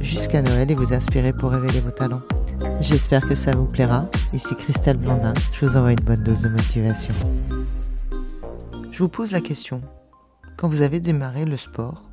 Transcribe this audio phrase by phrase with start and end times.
[0.00, 2.22] jusqu'à Noël et vous inspirer pour révéler vos talents.
[2.80, 4.08] J'espère que ça vous plaira.
[4.32, 7.14] Ici Christelle Blandin, je vous envoie une bonne dose de motivation.
[8.90, 9.80] Je vous pose la question.
[10.56, 12.10] Quand vous avez démarré le sport,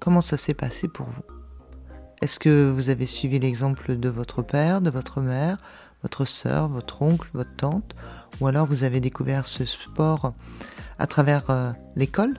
[0.00, 1.22] comment ça s'est passé pour vous?
[2.22, 5.58] Est-ce que vous avez suivi l'exemple de votre père, de votre mère,
[6.02, 7.94] votre sœur, votre oncle, votre tante?
[8.40, 10.32] Ou alors vous avez découvert ce sport
[10.98, 12.38] à travers euh, l'école?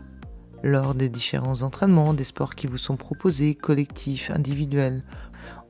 [0.63, 5.03] Lors des différents entraînements, des sports qui vous sont proposés, collectifs, individuels.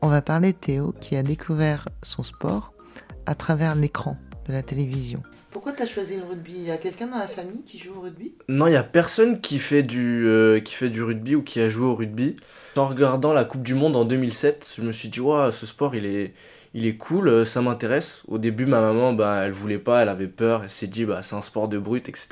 [0.02, 2.74] On va parler de Théo qui a découvert son sport
[3.26, 5.22] à travers l'écran de la télévision.
[5.52, 6.54] Pourquoi tu as choisi le rugby?
[6.56, 8.34] Il y a quelqu'un dans la famille qui joue au rugby?
[8.48, 11.60] Non, il n'y a personne qui fait, du, euh, qui fait du rugby ou qui
[11.62, 12.36] a joué au rugby.
[12.76, 15.96] En regardant la Coupe du Monde en 2007, je me suis dit, ouais, ce sport,
[15.96, 16.34] il est,
[16.74, 18.24] il est cool, euh, ça m'intéresse.
[18.28, 21.22] Au début, ma maman, bah, elle voulait pas, elle avait peur, elle s'est dit, bah,
[21.24, 22.28] c'est un sport de brut, etc.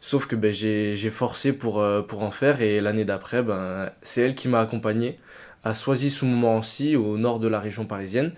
[0.00, 4.22] Sauf que bah, j'ai forcé pour, euh, pour en faire et l'année d'après, bah, c'est
[4.22, 5.18] elle qui m'a accompagné
[5.64, 8.32] à Soisy-sous-Montmorency, au nord de la région parisienne.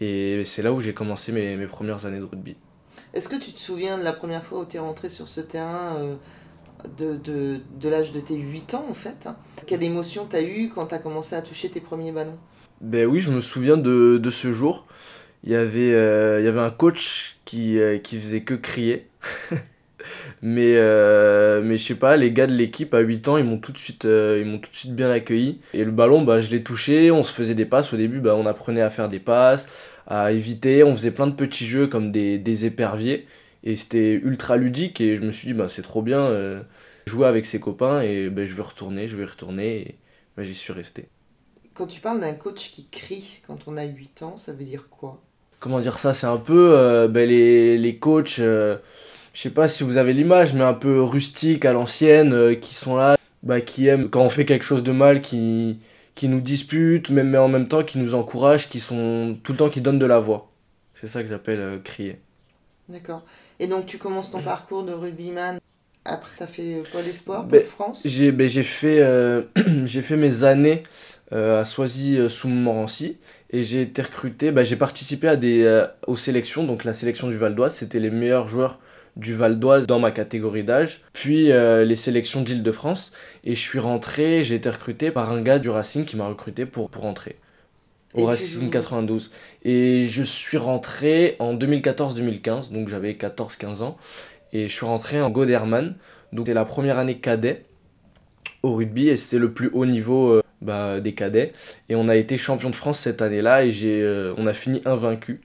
[0.00, 2.56] Et c'est là où j'ai commencé mes, mes, premières années de rugby.
[3.14, 5.40] Est-ce que tu te souviens de la première fois où tu es rentré sur ce
[5.40, 6.14] terrain euh,
[6.96, 9.28] de, de, de l'âge de tes 8 ans en fait
[9.66, 12.38] Quelle émotion tu as eu quand tu as commencé à toucher tes premiers ballons?
[12.82, 14.86] Ben oui, je me souviens de, ce jour.
[15.44, 19.08] Il y avait, euh, il y avait un coach qui, euh, faisait que crier.
[20.42, 23.58] mais, euh, mais je sais pas, les gars de l'équipe à 8 ans, ils m'ont
[23.58, 24.06] tout, de suite,
[24.88, 25.60] bien accueilli.
[25.74, 27.92] Et le ballon, bah, je l'ai touché, on se faisait des passes.
[27.92, 29.68] Au début, bah, on apprenait à faire des passes,
[30.08, 30.82] à éviter.
[30.82, 33.26] On faisait plein de petits jeux comme des, éperviers.
[33.64, 35.00] Et c'était ultra ludique.
[35.00, 36.32] Et je me suis dit, bah, c'est trop bien
[37.06, 38.02] jouer avec ses copains.
[38.02, 39.76] Et bah, je vais retourner, je vais retourner.
[39.76, 39.94] Et
[40.36, 41.06] bah, j'y suis resté.
[41.74, 44.88] Quand tu parles d'un coach qui crie quand on a 8 ans, ça veut dire
[44.90, 45.22] quoi?
[45.58, 46.12] Comment dire ça?
[46.12, 48.76] C'est un peu euh, ben, les, les coachs, euh,
[49.32, 52.74] je sais pas si vous avez l'image, mais un peu rustiques à l'ancienne, euh, qui
[52.74, 55.78] sont là, bah, qui aiment quand on fait quelque chose de mal, qui,
[56.14, 59.58] qui nous disputent, même, mais en même temps qui nous encouragent, qui sont tout le
[59.58, 60.50] temps qui donnent de la voix.
[61.00, 62.20] C'est ça que j'appelle crier.
[62.88, 63.22] D'accord.
[63.58, 65.58] Et donc tu commences ton parcours de rugbyman
[66.04, 68.02] après, tu as fait quoi les sports, ben, France?
[68.04, 69.00] J'ai ben, fait,
[69.84, 70.82] j'ai fait mes années
[71.32, 73.16] euh, à Soisy-sous-Montmorency
[73.50, 77.28] et j'ai été recruté, bah, j'ai participé à des, euh, aux sélections, donc la sélection
[77.28, 78.78] du Val d'Oise, c'était les meilleurs joueurs
[79.16, 83.12] du Val d'Oise dans ma catégorie d'âge, puis euh, les sélections d'Île-de-France.
[83.44, 86.66] Et je suis rentré, j'ai été recruté par un gars du Racing qui m'a recruté
[86.66, 87.36] pour, pour rentrer.
[88.14, 89.30] Au Racing 92.
[89.64, 93.96] Et je suis rentré en 2014-2015, donc j'avais 14-15 ans,
[94.52, 95.94] et je suis rentré en Goderman,
[96.34, 97.64] donc c'est la première année cadet
[98.62, 99.08] au rugby.
[99.08, 101.52] Et c'est le plus haut niveau bah, des cadets.
[101.88, 104.80] Et on a été champion de France cette année-là et j'ai, euh, on a fini
[104.84, 105.40] invaincu.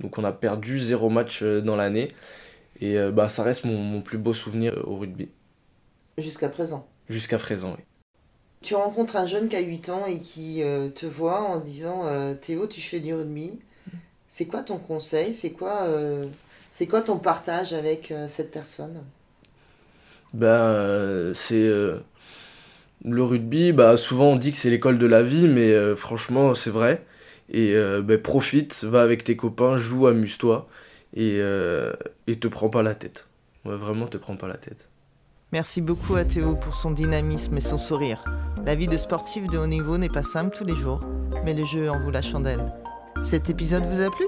[0.00, 2.08] Donc on a perdu zéro match euh, dans l'année.
[2.80, 5.28] Et euh, bah, ça reste mon, mon, plus beau souvenir au rugby.
[6.18, 7.84] Jusqu'à présent Jusqu'à présent, oui.
[8.60, 10.62] Tu rencontres un jeune qui a 8 ans et qui
[10.96, 12.06] te voit en disant
[12.40, 13.60] Théo, tu fais du rugby.
[14.26, 15.32] C'est quoi ton conseil?
[15.32, 15.86] C'est quoi,
[16.72, 19.00] c'est quoi ton partage avec cette personne?
[20.34, 21.70] Ben, c'est
[23.04, 26.54] le rugby, bah, souvent on dit que c'est l'école de la vie, mais euh, franchement,
[26.54, 27.04] c'est vrai.
[27.50, 30.68] Et euh, bah, profite, va avec tes copains, joue, amuse-toi.
[31.14, 31.92] Et, euh,
[32.26, 33.28] et te prends pas la tête.
[33.64, 34.88] Ouais, vraiment, te prends pas la tête.
[35.52, 38.22] Merci beaucoup à Théo pour son dynamisme et son sourire.
[38.66, 41.00] La vie de sportif de haut niveau n'est pas simple tous les jours,
[41.44, 42.72] mais le jeu en vaut la chandelle.
[43.22, 44.26] Cet épisode vous a plu?